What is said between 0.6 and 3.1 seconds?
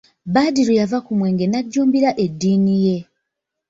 yava ku mwenge n'ajjumbira eddiini ye.